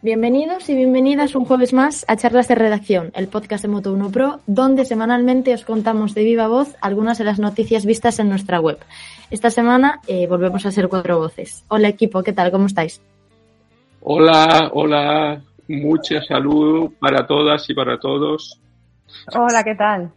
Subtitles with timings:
[0.00, 4.38] Bienvenidos y bienvenidas un jueves más a Charlas de Redacción, el podcast de Moto1 Pro,
[4.46, 8.78] donde semanalmente os contamos de viva voz algunas de las noticias vistas en nuestra web.
[9.32, 11.64] Esta semana eh, volvemos a ser cuatro voces.
[11.66, 12.52] Hola equipo, ¿qué tal?
[12.52, 13.02] ¿Cómo estáis?
[14.00, 18.60] Hola, hola, mucha salud para todas y para todos.
[19.34, 20.12] Hola, ¿qué tal?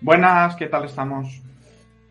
[0.00, 1.40] Buenas, ¿qué tal estamos?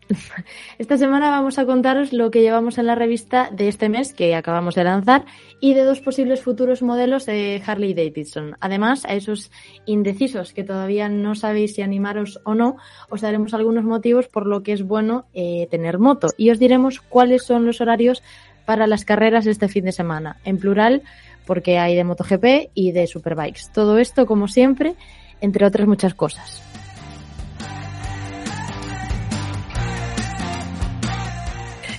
[0.78, 4.34] Esta semana vamos a contaros lo que llevamos en la revista de este mes que
[4.34, 5.24] acabamos de lanzar
[5.60, 8.56] y de dos posibles futuros modelos de Harley Davidson.
[8.60, 9.50] Además, a esos
[9.86, 12.76] indecisos que todavía no sabéis si animaros o no,
[13.08, 17.00] os daremos algunos motivos por lo que es bueno eh, tener moto y os diremos
[17.00, 18.22] cuáles son los horarios
[18.64, 20.36] para las carreras este fin de semana.
[20.44, 21.02] En plural,
[21.46, 23.72] porque hay de MotoGP y de Superbikes.
[23.72, 24.94] Todo esto, como siempre,
[25.40, 26.67] entre otras muchas cosas.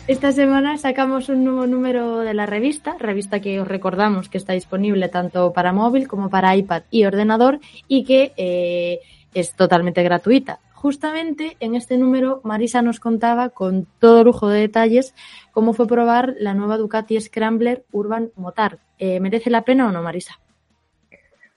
[0.10, 4.54] Esta semana sacamos un nuevo número de la revista, revista que os recordamos que está
[4.54, 9.02] disponible tanto para móvil como para iPad y ordenador y que eh,
[9.36, 10.62] es totalmente gratuita.
[10.74, 15.14] Justamente en este número Marisa nos contaba con todo lujo de detalles
[15.52, 18.80] cómo fue probar la nueva Ducati Scrambler Urban Motar.
[18.98, 20.40] Eh, ¿Merece la pena o no, Marisa?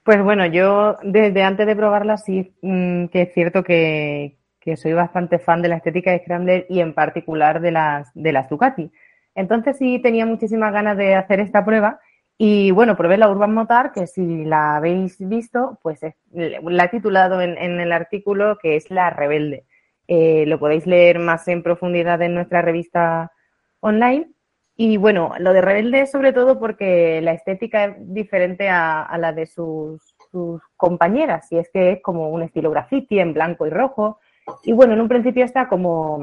[0.04, 4.92] Pues bueno, yo desde antes de probarla sí mm, que es cierto que, que soy
[4.92, 8.90] bastante fan de la estética de Scrambler y en particular de las, de las Ducati.
[9.34, 12.00] Entonces sí tenía muchísimas ganas de hacer esta prueba
[12.38, 16.00] y bueno, probé la Urban Motar, que si la habéis visto, pues
[16.32, 19.64] la he titulado en, el artículo que es La Rebelde.
[20.08, 23.30] Eh, lo podéis leer más en profundidad en nuestra revista
[23.78, 24.28] online.
[24.74, 29.32] Y bueno, lo de Rebelde es sobre todo porque la estética es diferente a, la
[29.32, 30.02] de sus
[30.76, 34.18] compañeras, y es que es como un estilo graffiti en blanco y rojo,
[34.64, 36.20] y bueno, en un principio está como,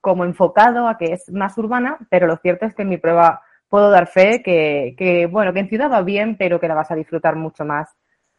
[0.00, 3.42] como enfocado a que es más urbana, pero lo cierto es que en mi prueba
[3.68, 6.90] puedo dar fe que, que, bueno, que en ciudad va bien, pero que la vas
[6.90, 7.88] a disfrutar mucho más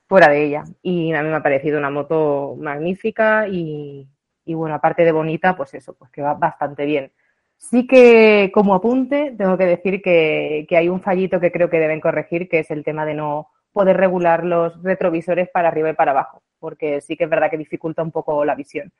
[0.07, 0.63] fuera de ella.
[0.81, 4.07] Y a mí me ha parecido una moto magnífica y,
[4.45, 7.11] y bueno, aparte de bonita, pues eso, pues que va bastante bien.
[7.57, 11.79] Sí que como apunte tengo que decir que, que hay un fallito que creo que
[11.79, 15.93] deben corregir, que es el tema de no poder regular los retrovisores para arriba y
[15.93, 18.91] para abajo, porque sí que es verdad que dificulta un poco la visión.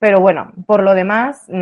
[0.00, 1.52] Pero bueno, por lo demás, mm,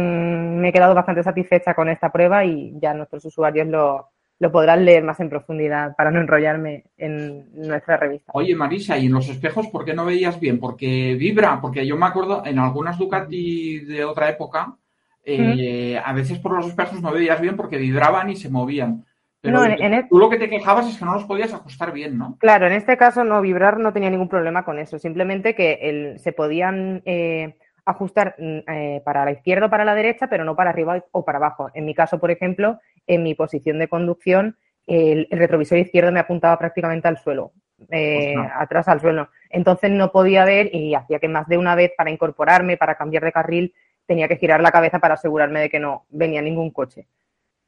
[0.60, 4.84] me he quedado bastante satisfecha con esta prueba y ya nuestros usuarios lo, lo podrán
[4.84, 8.30] leer más en profundidad para no enrollarme en nuestra revista.
[8.34, 10.60] Oye, Marisa, ¿y en los espejos por qué no veías bien?
[10.60, 14.76] Porque vibra, porque yo me acuerdo en algunas Ducati de otra época,
[15.24, 19.04] eh, a veces por los espejos no veías bien porque vibraban y se movían.
[19.40, 19.62] Pero
[20.08, 22.36] tú lo que te quejabas es que no los podías ajustar bien, ¿no?
[22.38, 26.20] Claro, en este caso no vibrar no tenía ningún problema con eso, simplemente que el,
[26.20, 27.02] se podían...
[27.04, 27.56] Eh,
[27.88, 31.24] ajustar mm, eh, para la izquierda o para la derecha, pero no para arriba o
[31.24, 31.70] para abajo.
[31.74, 34.56] En mi caso, por ejemplo, en mi posición de conducción,
[34.86, 37.52] el, retrovisor izquierdo me apuntaba prácticamente al suelo,
[37.90, 39.30] eh, atrás al suelo.
[39.50, 43.24] Entonces no podía ver y hacía que más de una vez para incorporarme, para cambiar
[43.24, 43.74] de carril,
[44.06, 47.06] tenía que girar la cabeza para asegurarme de que no venía ningún coche.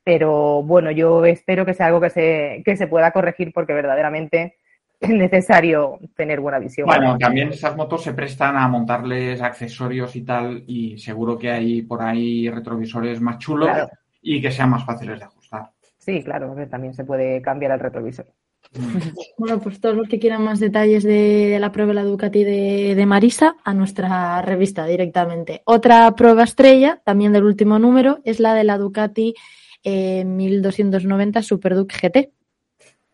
[0.05, 4.57] Pero bueno, yo espero que sea algo que se, que se pueda corregir porque verdaderamente
[5.01, 6.87] es necesario tener buena visión.
[6.87, 11.83] Bueno, también esas motos se prestan a montarles accesorios y tal, y seguro que hay
[11.83, 13.71] por ahí retrovisores más chulos
[14.21, 15.71] y que sean más fáciles de ajustar.
[15.99, 18.27] Sí, claro, también se puede cambiar el retrovisor.
[19.37, 23.07] Bueno, pues todos los que quieran más detalles de, la prueba de la Ducati de,
[23.07, 25.63] Marisa, a nuestra revista directamente.
[25.65, 29.35] Otra prueba estrella, también del último número, es la de la Ducati
[29.83, 32.31] 1290 Super Duke GT.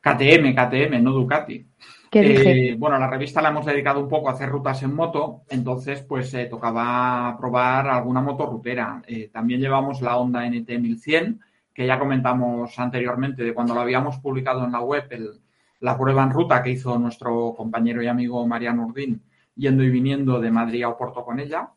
[0.01, 1.67] KTM, KTM, no Ducati.
[2.13, 6.03] Eh, bueno, la revista la hemos dedicado un poco a hacer rutas en moto, entonces
[6.03, 9.03] pues eh, tocaba probar alguna moto rutera.
[9.07, 11.41] Eh, también llevamos la Honda NT 1100,
[11.75, 15.05] que ya comentamos anteriormente de cuando lo habíamos publicado en la web,
[15.81, 19.23] la prueba en ruta que hizo nuestro compañero y amigo Mariano Urdín,
[19.57, 21.71] yendo y viniendo de Madrid a Oporto con ella.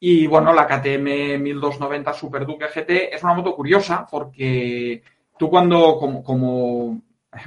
[0.00, 5.02] Y bueno, la KTM 1290 Super Duke GT es una moto curiosa porque
[5.36, 7.02] tú cuando, como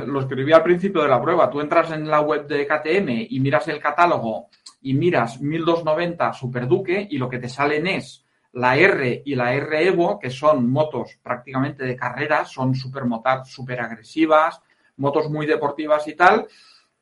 [0.06, 3.40] lo escribí al principio de la prueba, tú entras en la web de KTM y
[3.40, 4.50] miras el catálogo
[4.82, 9.54] y miras 1290 Super Duque y lo que te salen es la R y la
[9.54, 13.04] R Evo, que son motos prácticamente de carrera, son super
[13.46, 14.62] super agresivas,
[14.98, 16.48] motos muy deportivas y tal.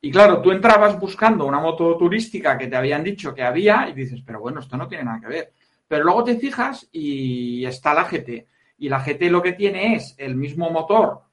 [0.00, 3.92] Y claro, tú entrabas buscando una moto turística que te habían dicho que había y
[3.92, 5.52] dices, pero bueno, esto no tiene nada que ver.
[5.86, 8.46] Pero luego te fijas y está la GT.
[8.78, 11.29] Y la GT lo que tiene es el mismo motor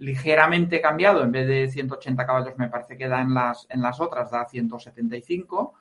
[0.00, 4.00] ligeramente cambiado, en vez de 180 caballos me parece que da en las, en las
[4.00, 5.74] otras, da 175,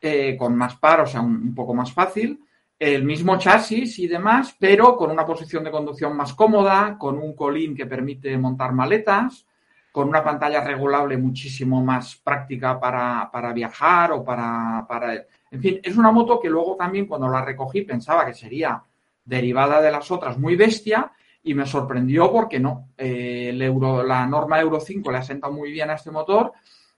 [0.00, 2.40] eh, con más par, o sea, un, poco más fácil,
[2.78, 7.34] el mismo chasis y demás, pero con una posición de conducción más cómoda, con un
[7.34, 9.46] colín que permite montar maletas,
[9.90, 15.14] con una pantalla regulable muchísimo más práctica para, viajar o para, para...
[15.50, 18.80] En fin, es una moto que luego también cuando la recogí pensaba que sería
[19.24, 21.10] derivada de las otras muy bestia
[21.46, 22.88] y me sorprendió porque no.
[22.98, 26.52] Eh, el Euro, la norma Euro 5 le ha sentado muy bien a este motor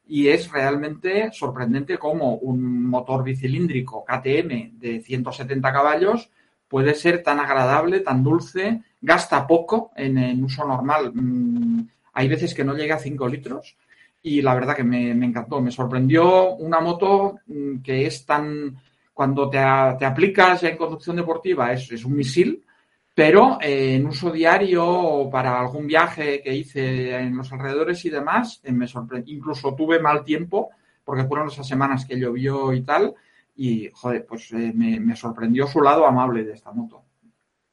[0.07, 6.31] y es realmente sorprendente cómo un motor bicilíndrico KTM de 170 caballos
[6.67, 11.13] puede ser tan agradable, tan dulce, gasta poco en, uso normal.
[11.15, 13.77] Mm, hay veces que no llega a 5 litros
[14.23, 15.61] y la verdad que me, encantó.
[15.61, 18.79] Me sorprendió una moto mm, que es tan,
[19.13, 22.65] cuando te, aplicas en conducción deportiva, es, un misil,
[23.19, 28.61] pero eh, en uso diario para algún viaje que hice en los alrededores y demás,
[28.63, 29.35] eh, me sorprendió.
[29.35, 30.71] Incluso tuve mal tiempo
[31.03, 33.13] porque fueron esas semanas que llovió y tal.
[33.57, 37.03] Y, joder, pues eh, me sorprendió su lado amable de esta moto.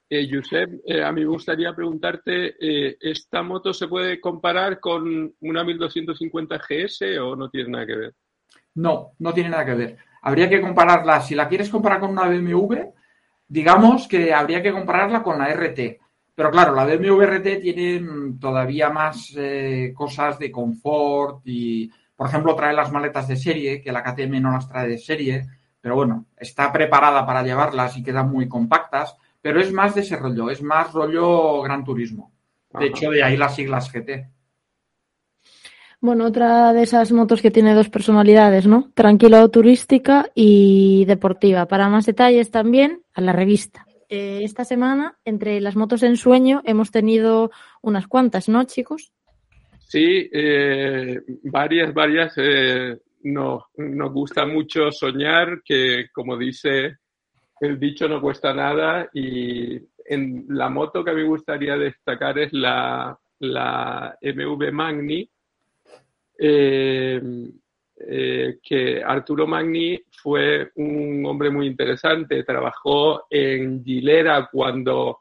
[0.09, 2.56] Josep, a mí me gustaría preguntarte,
[3.00, 8.15] ¿esta moto se puede comparar con una 1250 GS o no tiene nada que ver?
[8.74, 9.98] No, no tiene nada que ver.
[10.24, 12.95] Habría que compararla, si la quieres comparar con una BMW,
[13.47, 16.00] digamos que habría que compararla con la RT.
[16.36, 22.27] Pero claro, la BMW RT tiene mm, todavía más eh, cosas de confort y, por
[22.27, 25.47] ejemplo, trae las maletas de serie, que la KTM no las trae de serie,
[25.80, 29.15] pero bueno, está preparada para llevarlas y quedan muy compactas
[29.45, 32.31] pero es más de ese rollo, es más rollo Gran Turismo.
[32.80, 34.27] De hecho, de ahí las siglas GT.
[36.06, 38.92] Bueno, otra de esas motos que tiene dos personalidades, ¿no?
[38.94, 41.66] Tranquila turística y deportiva.
[41.66, 43.88] Para más detalles también, a la revista.
[44.07, 47.50] Eh, esta semana, entre las motos en sueño, hemos tenido
[47.81, 49.13] unas cuantas, ¿no, chicos?
[49.80, 52.36] Sí, eh, varias, varias.
[52.38, 53.63] Eh, nos
[54.13, 56.98] gusta mucho soñar, que como dice
[57.62, 63.18] el dicho no cuesta nada y en la moto que me gustaría destacar es la,
[63.40, 65.28] la MV Magni,
[66.38, 67.22] eh,
[67.98, 75.20] eh, que Arturo Magni fue un hombre muy interesante, trabajó en Gilera cuando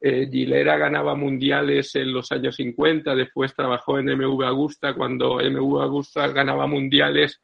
[0.00, 5.82] eh, Gilera ganaba mundiales en los años 50, después trabajó en MV Augusta cuando MV
[5.82, 7.40] Augusta ganaba mundiales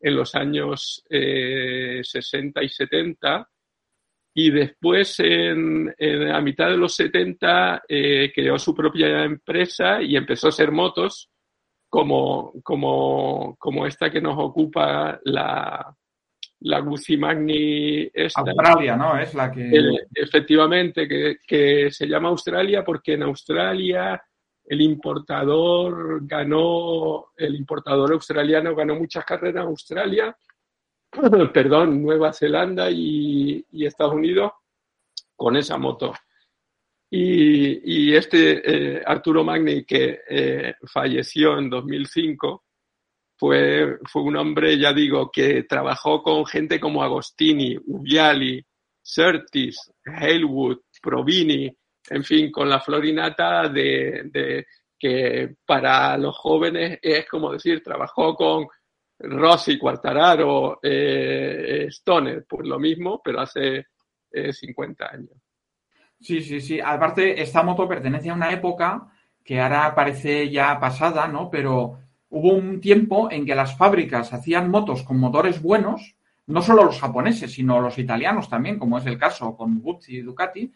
[0.00, 3.48] en los años 60 y 70
[4.34, 10.16] y después, en, en, a mitad de los 70, eh, creó su propia empresa y
[10.16, 11.30] empezó a hacer motos
[11.90, 15.94] como, como, como esta que nos ocupa la,
[16.60, 18.10] la Guzzi Magni.
[18.34, 19.18] Australia, ¿no?
[19.18, 19.70] Es la que.
[20.14, 24.22] efectivamente, que, que se llama Australia porque en Australia
[24.64, 30.36] el importador ganó, el importador australiano ganó muchas carreras en Australia
[31.52, 34.52] perdón, Nueva Zelanda y, Estados Unidos
[35.34, 36.12] con esa moto.
[37.12, 42.64] Y, este eh, Arturo Magni, que eh, falleció en 2005,
[43.36, 48.64] fue, fue un hombre, ya digo, que trabajó con gente como Agostini, Ubiali,
[49.02, 51.70] Surtis, Halewood, Provini,
[52.10, 54.66] en fin, con la florinata de, de
[55.00, 58.68] que para los jóvenes es como decir, trabajó con
[59.18, 63.86] Rossi, Quartararo, eh, Stoner, pues lo mismo, pero hace
[64.30, 65.39] 50 eh, años.
[66.20, 66.80] Sí, sí, sí.
[66.80, 69.08] Aparte, esta moto pertenece a una época
[69.42, 71.50] que ahora parece ya pasada, ¿no?
[71.50, 76.16] Pero hubo un tiempo en que las fábricas hacían motos con motores buenos,
[76.46, 80.22] no solo los japoneses, sino los italianos también, como es el caso con Guzzi y
[80.22, 80.72] Ducati,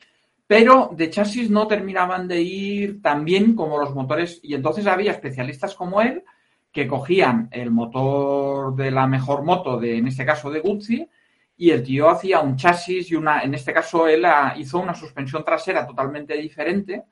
[0.47, 5.13] pero de chasis no terminaban de ir tan bien como los motores, y entonces había
[5.13, 6.25] especialistas como él
[6.73, 11.09] que cogían el motor de la mejor moto, de, en este caso de Guzzi,
[11.57, 15.45] y el tío hacía un chasis y una, en este caso él hizo una suspensión
[15.45, 17.05] trasera totalmente diferente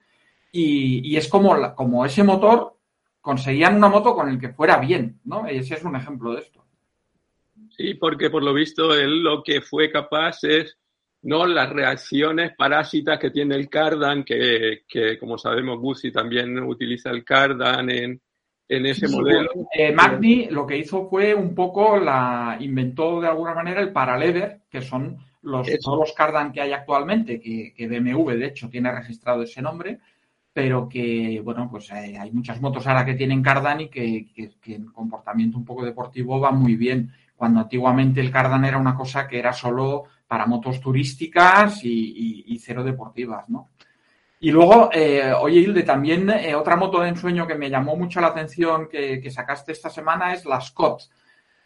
[0.50, 2.76] y, es como, como ese motor
[3.20, 5.46] conseguían una moto con el que fuera bien, ¿no?
[5.46, 6.64] Ese es un ejemplo de esto.
[7.70, 10.76] Sí, porque por lo visto él lo que fue capaz es
[11.22, 17.10] no las reacciones parásitas que tiene el cardan, que, que como sabemos Guzzi también utiliza
[17.10, 18.20] el cardan en,
[18.68, 19.50] en ese modelo.
[19.74, 24.62] Eh, Magni lo que hizo fue un poco la inventó de alguna manera el paralever,
[24.70, 29.60] que son los todos cardan que hay actualmente, que, BMW de hecho tiene registrado ese
[29.60, 29.98] nombre,
[30.52, 34.28] pero que bueno, pues eh, hay muchas motos ahora que tienen cardan y que,
[34.66, 37.12] en comportamiento un poco deportivo va muy bien.
[37.34, 42.84] Cuando antiguamente el cardan era una cosa que era solo para motos turísticas y cero
[42.84, 43.70] deportivas, ¿no?
[44.44, 48.20] Y luego, eh, oye Hilde, también eh, otra moto de ensueño que me llamó mucho
[48.20, 51.02] la atención que, sacaste esta semana es la Scott,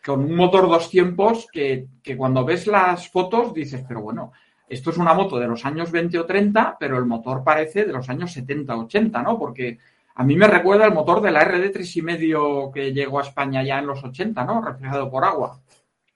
[0.05, 1.87] con un motor dos tiempos que,
[2.19, 4.33] cuando ves las fotos dices, pero bueno,
[4.69, 7.95] esto es una moto de los años 20 o 30, pero el motor parece de
[7.95, 9.39] los años 70 o 80, ¿no?
[9.39, 9.79] Porque
[10.17, 13.79] A mí me recuerda el motor de la RD 3,5 que llegó a España ya
[13.79, 14.61] en los 80, ¿no?
[14.61, 15.63] Reflejado por agua.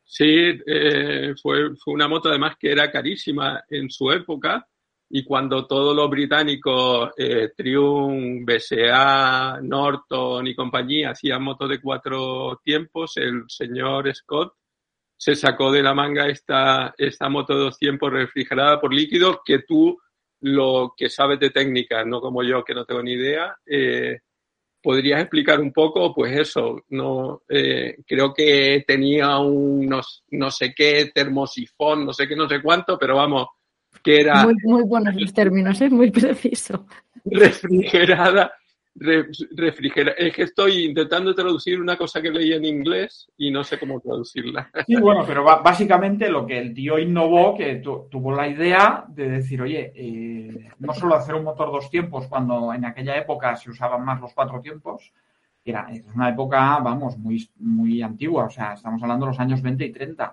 [0.04, 4.66] Sí, eh, fue, fue una moto además que era carísima en su época
[5.12, 12.60] y cuando todos los británicos, eh, Triumph, BSA, Norton y compañía hacían motos de cuatro
[12.64, 14.54] tiempos, el señor Scott
[15.16, 19.58] se sacó de la manga esta, esta moto de dos tiempos refrigerada por líquido que
[19.66, 19.98] tú
[20.42, 24.20] lo que sabes de técnica, no como yo que no tengo ni idea, eh,
[24.80, 26.14] ¿podrías explicar un poco?
[26.14, 29.86] Pues eso, no eh, creo que tenía un
[30.30, 33.48] no, sé qué termosifón, no sé qué, no sé cuánto, pero vamos,
[34.02, 34.44] que era...
[34.44, 36.86] Muy, muy buenos los términos, es muy preciso.
[37.24, 38.52] Refrigerada
[38.94, 40.12] refrigera.
[40.12, 44.00] Es que estoy intentando traducir una cosa que leí en inglés y no sé cómo
[44.00, 44.70] traducirla.
[44.86, 49.62] Sí, bueno, pero básicamente lo que el tío innovó, que tuvo la idea de decir,
[49.62, 54.04] oye, eh, no solo hacer un motor dos tiempos cuando en aquella época se usaban
[54.04, 55.12] más los cuatro tiempos,
[55.64, 59.62] era es una época, vamos, muy, muy antigua, o sea, estamos hablando de los años
[59.62, 60.32] 20 y 30.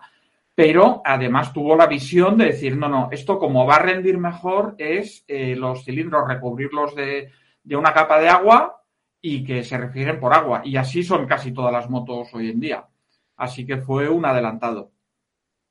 [0.57, 4.73] Pero además tuvo la visión de decir, no, no, esto como va a rendir mejor
[4.79, 7.29] es eh, los cilindros recubrirlos de,
[7.61, 8.83] de una capa de agua
[9.21, 10.63] y que se refieren por agua.
[10.65, 12.87] Y así son casi todas las motos hoy en día.
[13.35, 14.93] Así que fue un adelantado.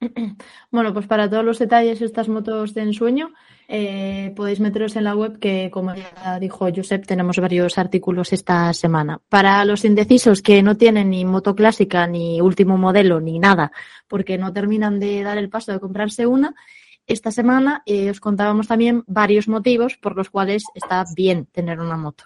[0.70, 3.32] Bueno, pues para todos los detalles de estas motos de ensueño,
[3.68, 8.72] eh, podéis meteros en la web que, como ya dijo Josep, tenemos varios artículos esta
[8.74, 9.20] semana.
[9.28, 13.72] Para los indecisos que no tienen ni moto clásica, ni último modelo, ni nada,
[14.08, 16.54] porque no terminan de dar el paso de comprarse una,
[17.06, 21.96] esta semana eh, os contábamos también varios motivos por los cuales está bien tener una
[21.96, 22.24] moto.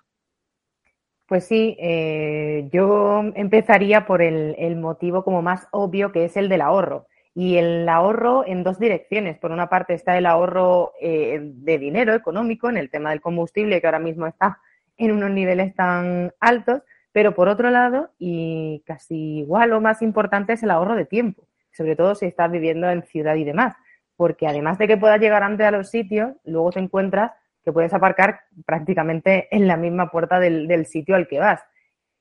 [1.27, 6.63] Pues sí, eh, yo empezaría por el, motivo como más obvio que es el del
[6.63, 7.07] ahorro.
[7.35, 9.39] Y el ahorro en dos direcciones.
[9.39, 13.81] Por una parte está el ahorro eh, de dinero económico en el tema del combustible,
[13.81, 14.59] que ahora mismo está
[14.97, 16.83] en unos niveles tan altos,
[17.13, 21.47] pero por otro lado, y casi igual o más importante, es el ahorro de tiempo,
[21.73, 23.75] sobre todo si estás viviendo en ciudad y demás
[24.21, 27.33] porque además de que puedas llegar antes a los sitios, luego te encuentras
[27.65, 31.63] que puedes aparcar prácticamente en la misma puerta del, sitio al que vas.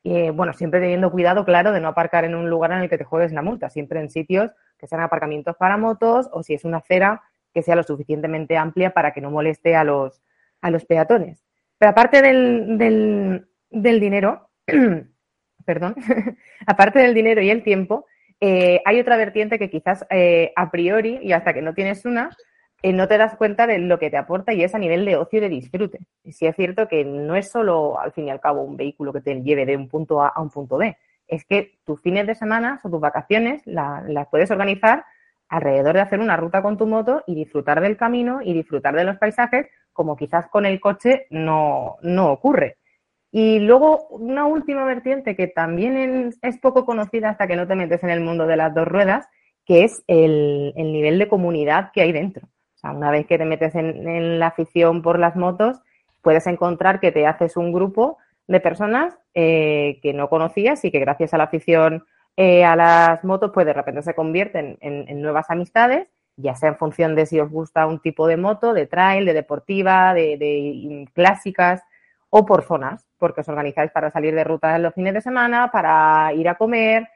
[0.03, 2.97] Y, bueno, siempre teniendo cuidado, claro, de no aparcar en un lugar en el que
[2.97, 6.63] te juegues la multa, siempre en sitios que sean aparcamientos para motos o si es
[6.63, 7.21] una acera
[7.53, 10.21] que sea lo suficientemente amplia para que no moleste a los,
[10.61, 11.43] a los peatones.
[11.77, 14.49] Pero aparte del, del dinero,
[15.65, 15.95] perdón,
[16.65, 18.05] aparte del dinero y el tiempo,
[18.41, 22.35] eh, hay otra vertiente que quizás eh, a priori, y hasta que no tienes una,
[22.81, 25.15] eh, no te das cuenta de lo que te aporta y es a nivel de
[25.15, 26.00] ocio y de disfrute.
[26.24, 29.13] Y sí es cierto que no es solo, al fin y al cabo, un vehículo
[29.13, 30.98] que te lleve de un punto A a un punto B.
[31.27, 35.05] Es que tus fines de semana o tus vacaciones las puedes organizar
[35.48, 39.03] alrededor de hacer una ruta con tu moto y disfrutar del camino y disfrutar de
[39.03, 42.77] los paisajes como quizás con el coche no, no ocurre.
[43.31, 48.03] Y luego una última vertiente que también es poco conocida hasta que no te metes
[48.03, 49.27] en el mundo de las dos ruedas,
[49.65, 52.48] que es el, nivel de comunidad que hay dentro.
[52.79, 55.81] O sea, una vez que te metes en, la afición por las motos,
[56.21, 58.17] puedes encontrar que te haces un grupo
[58.48, 62.05] de personas eh, que no conocías y que gracias a la afición
[62.38, 66.77] eh, a las motos, pues de repente se convierten en, nuevas amistades, ya sea en
[66.77, 71.07] función de si os gusta un tipo de moto, de trail, de deportiva, de, de
[71.13, 71.83] clásicas
[72.29, 76.33] o por zonas porque os organizáis para salir de ruta los fines de semana, para
[76.33, 77.07] ir a comer.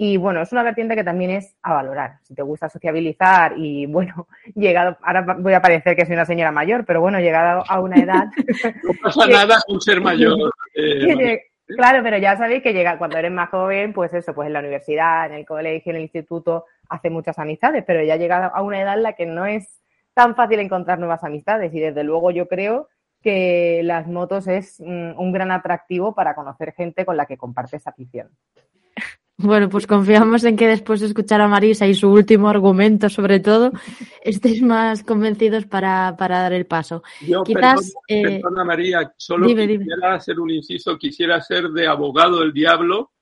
[0.00, 2.18] Y bueno, es una vertiente que también es a valorar.
[2.22, 6.52] Si te gusta sociabilizar y bueno, llegado, ahora voy a parecer que soy una señora
[6.52, 8.26] mayor, pero bueno, llegado a una edad.
[8.84, 10.38] no pasa nada con ser mayor.
[10.80, 14.52] Eh, claro, pero ya sabéis que llega, cuando eres más joven, pues eso, pues en
[14.52, 18.62] la universidad, en el colegio, en el instituto, hace muchas amistades, pero ya llegado a
[18.62, 19.80] una edad en la que no es
[20.14, 21.74] tan fácil encontrar nuevas amistades.
[21.74, 22.88] Y desde luego yo creo
[23.22, 27.84] que las motos es mm, un gran atractivo para conocer gente con la que compartes
[27.88, 28.30] afición.
[29.38, 33.40] Bueno, pues confiamos en que después de escuchar a Marisa y su último argumento, sobre
[33.40, 33.70] todo,
[34.22, 37.02] estéis más convencidos para, dar el paso.
[37.20, 42.52] Yo, Quizás, perdona, eh, María, solo quisiera hacer un inciso, quisiera ser de abogado del
[42.52, 43.12] diablo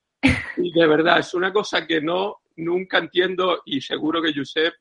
[0.56, 4.73] y de verdad es una cosa que no nunca entiendo y seguro que Josep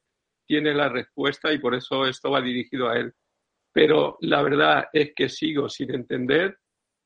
[0.47, 3.13] tiene la respuesta y por eso esto va dirigido a él
[3.75, 6.59] pero la verdad es que sigo sin entender.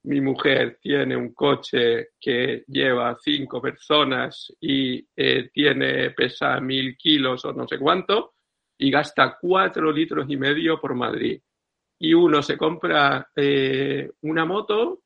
[0.04, 7.44] Mi mujer tiene un coche que lleva cinco personas y eh, tiene, pesa mil kilos
[7.46, 8.36] o no sé cuánto,
[8.78, 11.42] y gasta cuatro litros y medio por Madrid.
[12.00, 15.02] Y uno se compra eh, una moto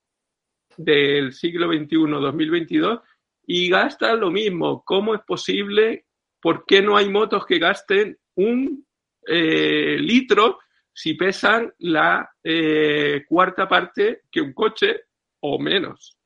[0.77, 2.99] del siglo XXI, 2022,
[3.47, 4.83] y gasta lo mismo.
[4.85, 6.05] ¿Cómo es posible?
[6.39, 8.85] ¿Por qué no hay motos que gasten un
[9.27, 10.59] eh, litro
[10.93, 15.01] si pesan la eh, cuarta parte que un coche
[15.39, 16.17] o menos.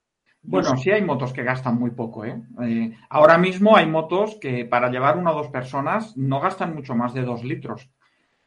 [0.42, 2.24] Bueno, sí hay motos que gastan muy poco.
[2.24, 2.42] ¿eh?
[2.62, 2.98] ¿eh?
[3.10, 7.14] ahora mismo hay motos que para llevar una o dos personas no gastan mucho más
[7.14, 7.90] de dos litros.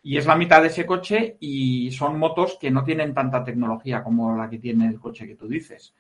[0.03, 4.03] Y es la mitad de ese coche y son motos que no tienen tanta tecnología
[4.03, 5.95] como la que tiene el coche que tú dices.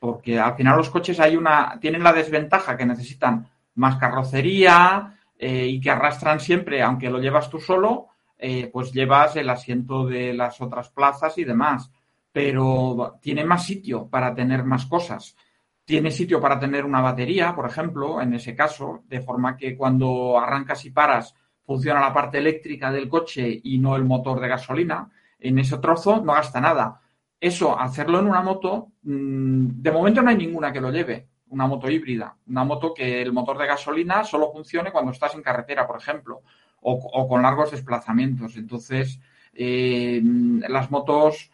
[0.00, 5.66] Porque al final los coches hay una, tienen la desventaja que necesitan más carrocería eh,
[5.68, 8.08] y que arrastran siempre, aunque lo llevas tú solo,
[8.46, 11.90] eh, pues llevas el asiento de las otras plazas y demás.
[12.30, 15.34] Pero tiene más sitio para tener más cosas.
[15.82, 20.38] Tiene sitio para tener una batería, por ejemplo, en ese caso, de forma que cuando
[20.38, 25.10] arrancas y paras funciona la parte eléctrica del coche y no el motor de gasolina.
[25.38, 27.00] En ese trozo no gasta nada.
[27.40, 31.66] Eso, hacerlo en una moto, mm, de momento no hay ninguna que lo lleve, una
[31.66, 35.86] moto híbrida, una moto que el motor de gasolina solo funcione cuando estás en carretera,
[35.86, 36.42] por ejemplo,
[36.84, 38.56] o, con largos desplazamientos.
[38.56, 39.18] Entonces,
[39.54, 40.20] eh,
[40.68, 41.50] las motos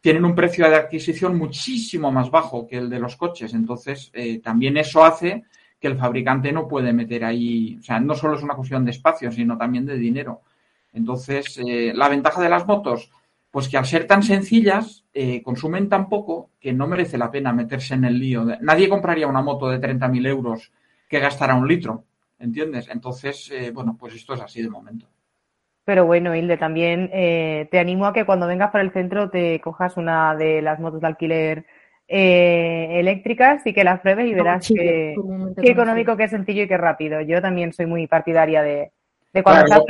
[0.00, 3.54] tienen un precio de adquisición muchísimo más bajo que el de los coches.
[3.54, 5.44] Entonces, eh, también eso hace
[5.80, 8.90] que el fabricante no puede meter ahí, o sea, no solo es una cuestión de
[8.92, 10.42] espacio, sino también de dinero.
[10.92, 13.10] Entonces, eh, la ventaja de las motos,
[13.50, 15.04] pues que al ser tan sencillas,
[15.42, 18.44] consumen tan poco que no merece la pena meterse en el lío.
[18.60, 20.70] Nadie compraría una moto de 30.000 euros
[21.08, 22.04] que gastara un litro,
[22.38, 22.88] ¿entiendes?
[22.88, 25.06] Entonces, eh, bueno, pues esto es así de momento.
[25.84, 29.96] Pero bueno, Hilde, también te animo a que cuando vengas para el centro te cojas
[29.96, 31.64] una de las motos de alquiler
[32.08, 35.16] eh, eléctricas y que las pruebes y verás qué
[35.56, 37.20] económico, qué sencillo y qué rápido.
[37.20, 38.92] Yo también soy muy partidaria de,
[39.42, 39.84] cuando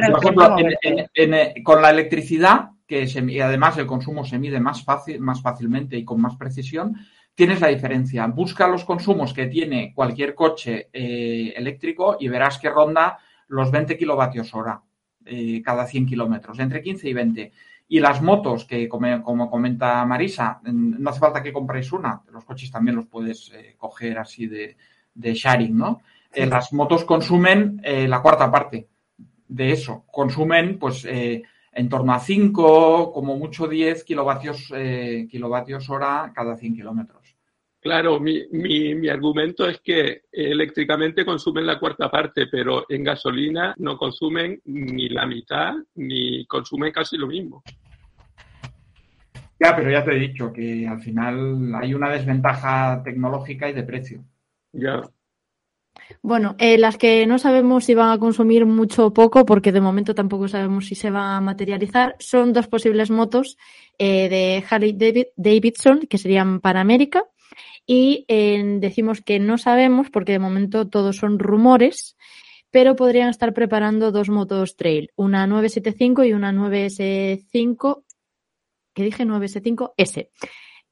[1.63, 5.99] con la electricidad, que se, y además el consumo se mide más, fácil, más fácilmente
[5.99, 6.97] y con más precisión,
[7.37, 8.27] tienes la diferencia.
[8.27, 13.97] Busca los consumos que tiene cualquier coche eh, eléctrico y verás que ronda los 20
[13.97, 14.83] kilovatios hora
[15.25, 17.53] eh, cada 100 kilómetros, entre 15 y 20.
[17.89, 22.71] Y las motos, que como, comenta Marisa, no hace falta que compréis una, los coches
[22.71, 24.77] también los puedes eh, coger así de,
[25.15, 26.01] sharing, ¿no?
[26.35, 28.89] Las motos consumen la cuarta parte
[29.49, 34.71] de eso, consumen pues en torno a 5, como mucho 10 kilovatios,
[35.31, 37.26] kilovatios hora cada 100 kilómetros.
[37.87, 43.77] Claro, mi, mi, mi, argumento es que eléctricamente consumen la cuarta parte, pero en gasolina
[43.79, 47.63] no consumen ni la mitad, ni consumen casi lo mismo.
[49.61, 53.85] Ya, pero ya te he dicho que al final hay una desventaja tecnológica y de
[53.85, 54.25] precio.
[54.73, 55.03] Ya.
[56.23, 59.81] Bueno, eh, las que no sabemos si van a consumir mucho o poco, porque de
[59.81, 63.57] momento tampoco sabemos si se va a materializar, son dos posibles motos
[63.97, 64.99] eh, de Harley
[65.37, 67.23] Davidson, que serían para América,
[67.87, 72.17] y decimos que no sabemos porque de momento todos son rumores,
[72.71, 78.05] pero podrían estar preparando dos motos trail, una 975 y una 9S5,
[78.95, 80.29] que dije 9S5S.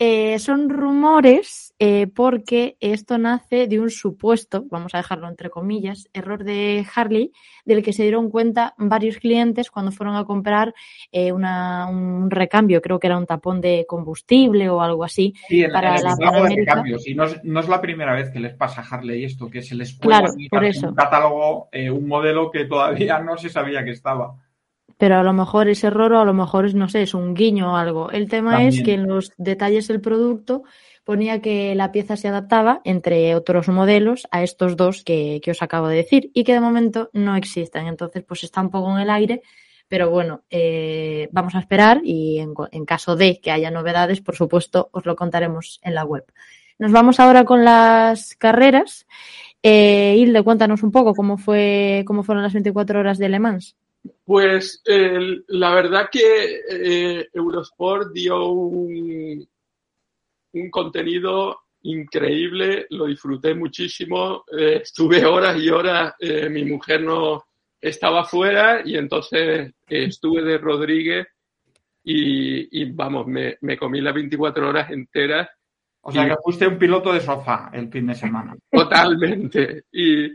[0.07, 6.11] Eh, son rumores eh, porque esto nace de un supuesto, vamos a dejarlo entre comillas,
[6.12, 7.33] error de Harley,
[7.64, 10.75] del que se dieron cuenta varios clientes cuando fueron a comprar
[11.11, 15.33] eh, un recambio, creo que era un tapón de combustible o algo así.
[15.73, 16.14] para la
[16.51, 17.09] recambios.
[17.09, 19.95] Y no es, la primera vez que les pasa a Harley esto, que se les
[19.95, 20.88] puede claro, por eso.
[20.90, 24.35] un catálogo un modelo que todavía no se sabía que estaba
[24.98, 27.35] pero a lo mejor es error o a lo mejor es, no sé, es un
[27.35, 28.11] guiño o algo.
[28.11, 30.62] El tema es que en los detalles del producto
[31.04, 35.88] ponía que la pieza se adaptaba, entre otros modelos, a estos dos que, os acabo
[35.88, 37.87] de decir y que de momento no existen.
[37.87, 39.42] Entonces, pues está un poco en el aire,
[39.87, 44.88] pero bueno, eh, vamos a esperar y en, caso de que haya novedades, por supuesto,
[44.92, 46.24] os lo contaremos en la web.
[46.78, 49.07] Nos vamos ahora con las carreras.
[49.62, 53.76] Eh, Hilde, cuéntanos un poco cómo fue, cómo fueron las 24 horas de Le Mans.
[54.25, 54.83] Pues
[55.49, 59.47] la verdad que eh, Eurosport dio un,
[60.71, 67.45] contenido increíble, lo disfruté muchísimo, eh, estuve horas y horas, eh, mi mujer no
[67.81, 71.27] estaba fuera y entonces estuve de Rodríguez
[72.03, 75.49] y, vamos, me, me, comí las 24 horas enteras.
[76.03, 78.55] O sea, que fuiste un piloto de sofá el fin de semana.
[78.71, 79.85] Totalmente.
[79.93, 80.31] Y,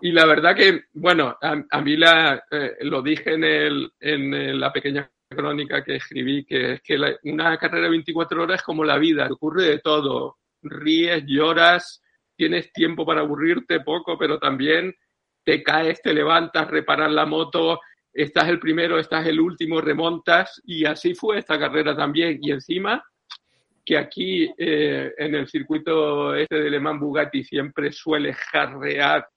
[0.00, 4.72] y la verdad que, bueno, a, mí la, eh, lo dije en, el, en la
[4.72, 8.98] pequeña crónica que escribí, que es que una carrera de 24 horas es como la
[8.98, 10.38] vida, ocurre de todo.
[10.62, 12.02] Ríes, lloras,
[12.36, 14.94] tienes tiempo para aburrirte poco, pero también
[15.44, 17.80] te caes, te levantas, reparas la moto,
[18.12, 22.38] estás el primero, estás el último, remontas, y así fue esta carrera también.
[22.40, 23.04] Y encima,
[23.84, 29.28] que aquí eh, en el circuito este de Le Mans Bugatti siempre suele jarrear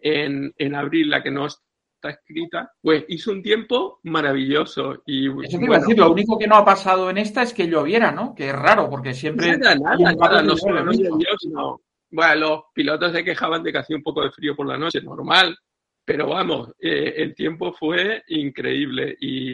[0.00, 5.02] en, en abril, la que no está escrita, pues hizo un tiempo maravilloso.
[5.06, 8.10] Y, Eso te decir, lo único que no ha pasado en esta es que lloviera,
[8.10, 8.34] ¿no?
[8.34, 9.58] Que es raro, porque siempre...
[9.58, 14.22] Nada, nada, nada, no, no, Bueno, los pilotos se quejaban de que hacía un poco
[14.22, 15.56] de frío por la noche, normal,
[16.04, 19.52] pero vamos, eh, el tiempo fue increíble y,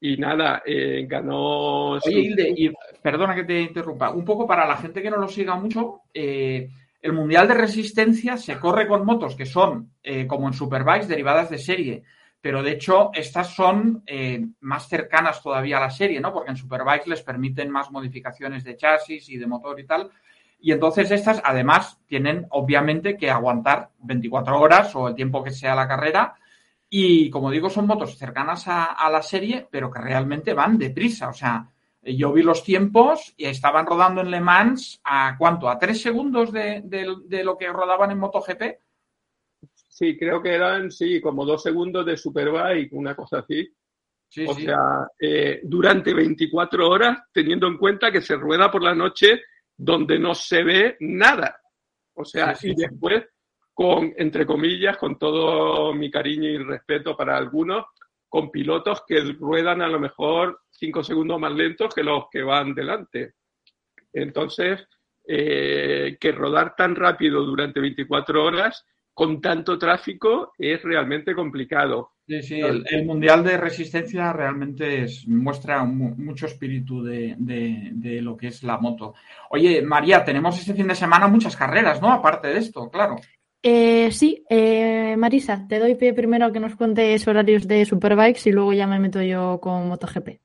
[0.00, 1.92] y nada, eh, ganó...
[1.92, 2.70] Oye, Hilde, y
[3.02, 6.68] perdona que te interrumpa, un poco para la gente que no lo siga mucho, eh,
[7.02, 11.50] el Mundial de Resistencia se corre con motos que son, eh, como en Superbikes, derivadas
[11.50, 12.02] de serie.
[12.40, 16.32] Pero de hecho, estas son eh, más cercanas todavía a la serie, ¿no?
[16.32, 20.10] Porque en Superbikes les permiten más modificaciones de chasis y de motor y tal.
[20.58, 25.74] Y entonces estas, además, tienen obviamente que aguantar 24 horas o el tiempo que sea
[25.74, 26.34] la carrera.
[26.88, 31.28] Y como digo, son motos cercanas a, a la serie, pero que realmente van deprisa.
[31.28, 31.66] O sea,
[32.02, 36.50] yo vi los tiempos y estaban rodando en Le Mans a cuánto, a tres segundos
[36.52, 36.82] de,
[37.44, 38.62] lo que rodaban en MotoGP.
[39.88, 43.70] Sí, creo que eran, sí, como dos segundos de Superbike, una cosa así.
[44.46, 49.42] o sea, eh, durante 24 horas, teniendo en cuenta que se rueda por la noche
[49.76, 51.60] donde no se ve nada.
[52.14, 53.24] O sea, y después,
[53.74, 57.84] con, entre comillas, con todo mi cariño y respeto para algunos,
[58.30, 62.74] con pilotos que ruedan a lo mejor cinco segundos más lentos que los que van
[62.74, 63.34] delante.
[64.12, 64.86] Entonces,
[65.26, 72.12] eh, que rodar tan rápido durante 24 horas con tanto tráfico es realmente complicado.
[72.26, 78.62] Sí, sí, el, Mundial de Resistencia realmente muestra mucho espíritu de, de, lo que es
[78.62, 79.14] la moto.
[79.50, 82.12] Oye, María, tenemos este fin de semana muchas carreras, ¿no?
[82.12, 83.16] Aparte de esto, claro.
[83.62, 88.52] Eh, sí, eh, Marisa, te doy primero a que nos cuentes horarios de Superbikes y
[88.52, 90.40] luego ya me meto yo con MotoGP.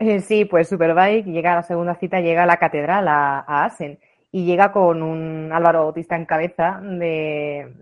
[0.00, 3.98] Eh, sí, pues Superbike llega a la segunda cita, llega a la catedral, a, Asen,
[4.30, 7.72] y llega con un Álvaro Bautista en cabeza del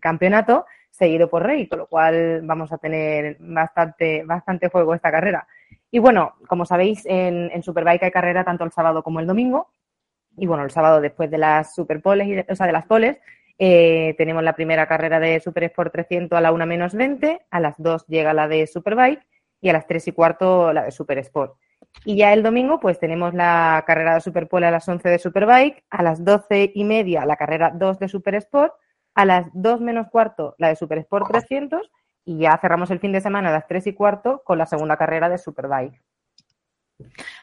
[0.00, 5.46] campeonato, seguido por Rey, con lo cual vamos a tener bastante, bastante juego esta carrera.
[5.90, 9.68] Y bueno, como sabéis, en, en Superbike hay carrera tanto el sábado como el domingo.
[10.38, 13.18] Y bueno, el sábado después de las Superpoles, y o sea, de las poles,
[13.58, 17.60] eh, tenemos la primera carrera de Super Sport 300 a la 1 menos 20, a
[17.60, 19.26] las 2 llega la de Superbike
[19.60, 21.56] y a las 3 y cuarto la de Super Sport.
[22.04, 25.84] Y ya el domingo, pues tenemos la carrera de Superpole a las 11 de Superbike,
[25.90, 28.74] a las 12 y media la carrera 2 de Super Sport,
[29.14, 31.90] a las 2 menos cuarto la de Super Sport 300
[32.24, 34.96] y ya cerramos el fin de semana a las 3 y cuarto con la segunda
[34.96, 36.02] carrera de Superbike.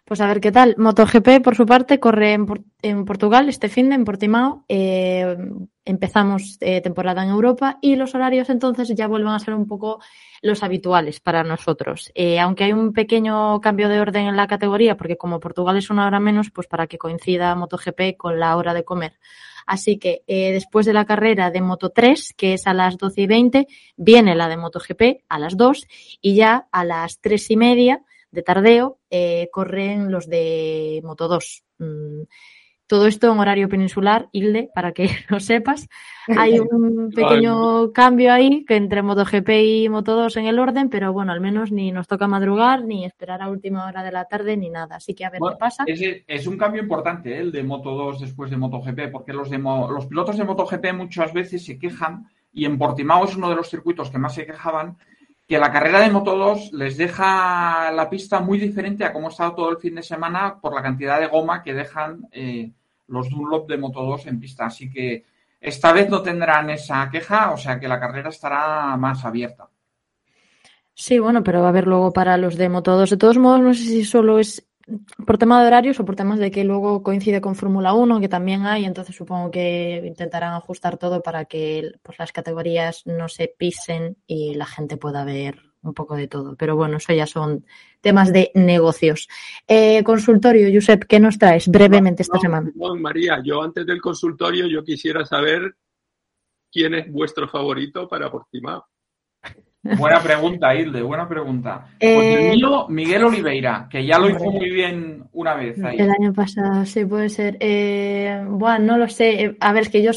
[0.05, 0.75] Pues a ver qué tal.
[0.77, 4.65] MotoGP, por su parte, corre en, Portugal este fin de en Portimao.
[4.67, 5.37] Eh,
[5.85, 10.01] empezamos eh, temporada en Europa y los horarios entonces ya vuelven a ser un poco
[10.41, 12.11] los habituales para nosotros.
[12.15, 15.89] Eh, aunque hay un pequeño cambio de orden en la categoría, porque como Portugal es
[15.89, 19.19] una hora menos, pues para que coincida MotoGP con la hora de comer.
[19.65, 23.27] Así que después de la carrera de Moto 3, que es a las 12 y
[23.27, 25.87] 20, viene la de MotoGP a las 2
[26.19, 31.63] y ya a las 3 y media de tardeo, eh, corren los de Moto 2.
[31.77, 32.23] Mm,
[32.87, 35.87] todo esto en horario peninsular, Hilde, para que lo sepas.
[36.27, 41.13] Hay un pequeño cambio ahí que entre MotoGP y Moto 2 en el orden, pero
[41.13, 44.57] bueno, al menos ni nos toca madrugar, ni esperar a última hora de la tarde,
[44.57, 44.95] ni nada.
[44.95, 45.85] Así que a ver qué pasa.
[45.87, 47.39] Es, un cambio importante ¿eh?
[47.39, 51.33] el de Moto 2 después de MotoGP, porque los, de los pilotos de MotoGP muchas
[51.33, 54.97] veces se quejan, y en Portimao es uno de los circuitos que más se quejaban,
[55.47, 59.31] que la carrera de Moto 2 les deja la pista muy diferente a cómo ha
[59.31, 62.71] estado todo el fin de semana por la cantidad de goma que dejan eh,
[63.07, 64.65] los Dunlop de Moto 2 en pista.
[64.65, 65.25] Así que
[65.59, 69.67] esta vez no tendrán esa queja, o sea que la carrera estará más abierta.
[70.95, 73.09] Sí, bueno, pero va a haber luego para los de Moto 2.
[73.11, 74.65] De todos modos, no sé si solo es
[75.25, 78.29] por tema de horarios o por temas de que luego coincide con Fórmula 1, que
[78.29, 83.53] también hay, entonces supongo que intentarán ajustar todo para que pues, las categorías no se
[83.57, 86.55] pisen y la gente pueda ver un poco de todo.
[86.55, 87.65] Pero bueno, eso ya son
[88.01, 89.27] temas de negocios.
[89.67, 92.71] Eh, consultorio, Josep, ¿qué nos traes brevemente esta semana?
[92.99, 95.75] María, yo antes del consultorio yo quisiera saber
[96.71, 98.85] quién es vuestro favorito para Portimao.
[99.83, 101.87] Buena pregunta, Hilde, buena pregunta.
[101.99, 105.83] Pues el eh, mío, Miguel Oliveira, que ya lo hizo muy bien una vez.
[105.83, 105.97] Ahí.
[105.99, 107.57] El año pasado, sí, puede ser.
[107.59, 109.57] Eh, bueno, no lo sé.
[109.59, 110.11] A ver, es que yo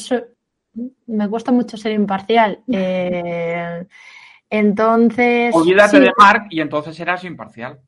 [1.07, 2.61] me cuesta mucho ser imparcial.
[2.71, 3.85] Eh,
[4.49, 5.53] entonces.
[5.53, 7.81] Olvídate de Mark y entonces serás imparcial.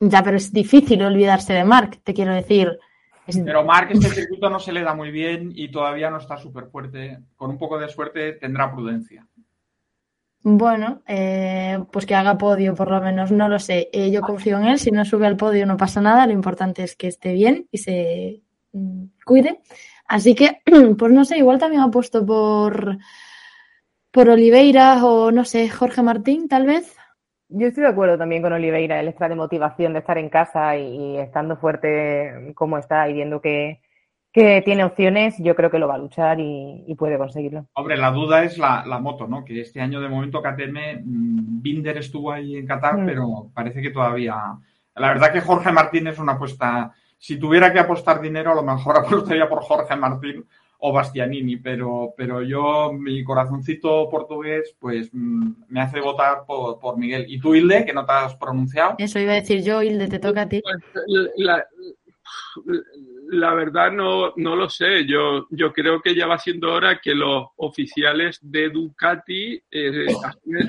[0.00, 2.78] Ya, pero es difícil olvidarse de Mark, te quiero decir.
[3.44, 6.66] Pero Mark este circuito no se le da muy bien y todavía no está súper
[6.66, 7.18] fuerte.
[7.36, 9.26] Con un poco de suerte tendrá prudencia.
[10.42, 13.90] Bueno, eh, pues que haga podio por lo menos, no lo sé.
[13.92, 16.84] Eh, yo confío en él, si no sube al podio no pasa nada, lo importante
[16.84, 19.60] es que esté bien y se mm, cuide.
[20.06, 20.60] Así que,
[20.98, 22.98] pues no sé, igual también apuesto por,
[24.10, 26.96] por Oliveira o no sé, Jorge Martín, tal vez.
[27.50, 30.76] Yo estoy de acuerdo también con Oliveira, el extra de motivación de estar en casa
[30.76, 33.80] y, estando fuerte como está y viendo que,
[34.32, 37.66] tiene opciones, yo creo que lo va a luchar y, puede conseguirlo.
[37.74, 39.44] Hombre, la duda es la, moto, ¿no?
[39.44, 43.06] Que este año de momento KTM, mm, Binder estuvo ahí en Qatar, mm.
[43.06, 44.36] pero parece que todavía...
[44.94, 46.92] La verdad que Jorge Martín es una apuesta...
[47.16, 50.44] Si tuviera que apostar dinero, a lo mejor apostaría por Jorge Martín
[50.80, 57.24] o Bastianini, pero, pero yo, mi corazoncito portugués, pues mm, me hace votar por, Miguel.
[57.28, 58.94] ¿Y tú, Hilde, que no te has pronunciado?
[58.98, 60.62] Eso iba a decir yo, Hilde, te toca a ti.
[60.62, 61.66] Pues, la,
[63.54, 65.04] verdad no, no lo sé.
[65.06, 70.06] Yo, yo creo que ya va siendo hora que los oficiales de Ducati eh,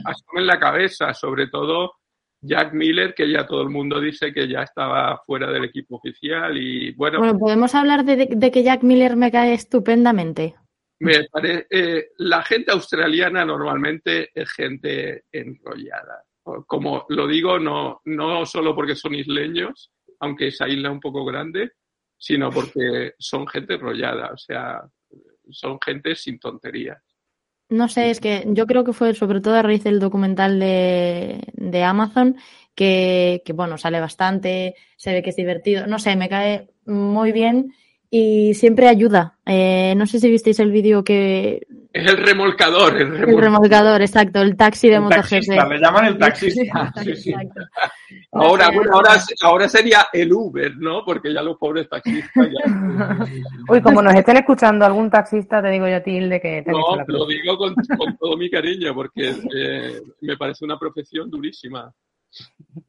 [0.05, 1.93] asumen la cabeza, sobre todo
[2.41, 6.57] Jack Miller, que ya todo el mundo dice que ya estaba fuera del equipo oficial
[6.57, 7.19] y bueno.
[7.19, 10.55] Bueno, podemos hablar de, que Jack Miller me cae estupendamente.
[11.01, 16.23] Me parece, eh, la gente australiana normalmente es gente enrollada.
[16.65, 21.23] Como lo digo, no, no solo porque son isleños, aunque esa isla es un poco
[21.23, 21.71] grande,
[22.19, 24.83] sino porque son gente enrollada, o sea,
[25.49, 27.01] son gente sin tonterías.
[27.69, 31.39] No sé, es que yo creo que fue sobre todo a raíz del documental de,
[31.53, 32.35] de Amazon
[32.75, 35.85] que, que, bueno, sale bastante, se ve que es divertido.
[35.85, 37.73] No sé, me cae muy bien
[38.09, 39.37] y siempre ayuda.
[39.45, 41.67] Eh, no sé si visteis el vídeo que...
[41.91, 43.29] Es el remolcador, el remolcador.
[43.29, 45.49] El remolcador, exacto, el taxi de MotoGP.
[45.69, 46.93] Le llaman el taxista.
[48.31, 51.03] Ahora, bueno, ahora, ahora sería el Uber, ¿no?
[51.03, 52.71] Porque ya los pobres taxistas ya...
[53.69, 56.61] Uy, como nos estén escuchando algún taxista, te digo yo a ti, de que...
[56.61, 57.75] Te no, lo digo con,
[58.19, 61.91] todo mi cariño, porque eh, me parece una profesión durísima.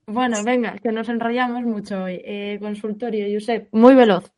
[0.06, 2.20] Bueno, venga, que nos enrollamos mucho hoy.
[2.22, 4.30] Eh, consultorio, Josep, muy veloz.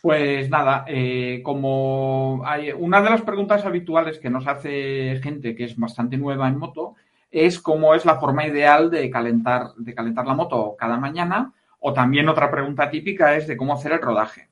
[0.00, 5.64] Pues nada, eh, como hay una de las preguntas habituales que nos hace gente que
[5.64, 6.94] es bastante nueva en moto
[7.30, 11.92] es cómo es la forma ideal de calentar, de calentar la moto cada mañana, o
[11.92, 14.48] también otra pregunta típica es de cómo hacer el rodaje.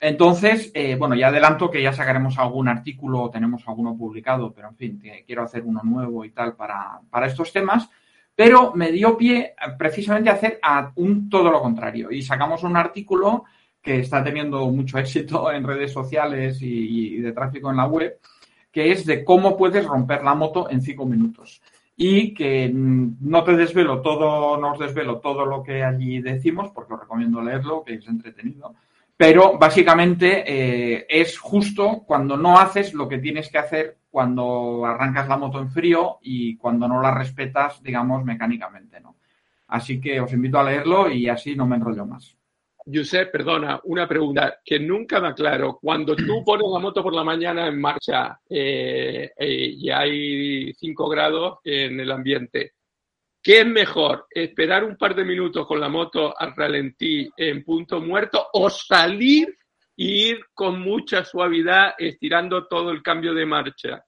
[0.00, 4.68] Entonces, eh, bueno, ya adelanto que ya sacaremos algún artículo, o tenemos alguno publicado, pero
[4.68, 7.90] en fin, quiero hacer uno nuevo y tal para, para estos temas
[8.36, 12.76] pero me dio pie precisamente a hacer a un todo lo contrario y sacamos un
[12.76, 13.44] artículo
[13.84, 18.18] que está teniendo mucho éxito en redes sociales y, de tráfico en la web,
[18.72, 21.60] que es de cómo puedes romper la moto en cinco minutos.
[21.94, 26.72] Y que mm, no te desvelo todo, no os desvelo todo lo que allí decimos,
[26.74, 28.74] porque os recomiendo leerlo, que es entretenido.
[29.18, 35.28] Pero básicamente eh, es justo cuando no haces lo que tienes que hacer cuando arrancas
[35.28, 39.16] la moto en frío y cuando no la respetas, digamos, mecánicamente, ¿no?
[39.68, 42.36] Así que os invito a leerlo y así no me enrollo más.
[42.86, 45.78] Josep, perdona, una pregunta que nunca me aclaro.
[45.80, 51.08] Cuando tú pones la moto por la mañana en marcha eh, eh, y hay 5
[51.08, 52.72] grados en el ambiente,
[53.42, 54.26] ¿qué es mejor?
[54.30, 59.48] ¿Esperar un par de minutos con la moto al ralentí en punto muerto o salir
[59.96, 64.04] e ir con mucha suavidad estirando todo el cambio de marcha?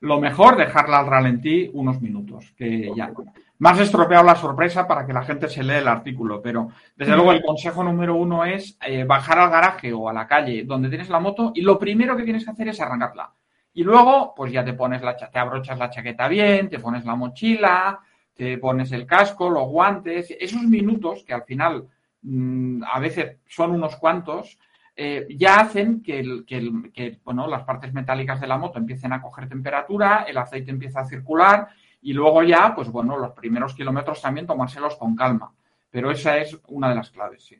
[0.00, 3.12] Lo mejor, dejarla al ralentí unos minutos, que ya
[3.60, 7.32] más estropeado la sorpresa para que la gente se lea el artículo, pero desde luego
[7.32, 11.10] el consejo número uno es eh, bajar al garaje o a la calle donde tienes
[11.10, 13.30] la moto y lo primero que tienes que hacer es arrancarla.
[13.74, 17.14] Y luego, pues ya te pones la, te abrochas la chaqueta bien, te pones la
[17.14, 18.00] mochila,
[18.34, 21.86] te pones el casco, los guantes, esos minutos que al final
[22.22, 24.58] mm, a veces son unos cuantos,
[24.96, 29.50] eh, ya hacen que, que, bueno, las partes metálicas de la moto empiecen a coger
[29.50, 31.68] temperatura, el aceite empieza a circular
[32.02, 35.52] y luego ya, pues bueno, los primeros kilómetros también tomárselos con calma.
[35.90, 37.56] Pero esa es una de las claves, sí.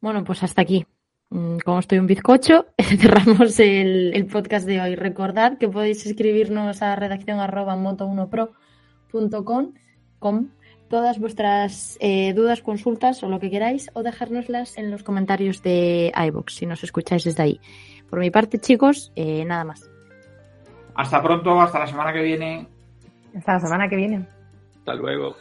[0.00, 0.84] Bueno, pues hasta aquí.
[1.30, 4.96] Mm, como estoy un bizcocho, cerramos el, podcast de hoy.
[4.96, 9.72] Recordad que podéis escribirnos a redacción arroba moto1pro.com
[10.18, 10.52] con
[10.88, 16.12] todas vuestras eh, dudas, consultas o lo que queráis o dejárnoslas en los comentarios de
[16.14, 17.60] iVoox si nos escucháis desde ahí.
[18.10, 19.91] Por mi parte, chicos, eh, nada más.
[20.94, 22.68] Hasta pronto, hasta la semana que viene.
[23.36, 24.28] Hasta la semana que viene.
[24.78, 25.36] Hasta luego.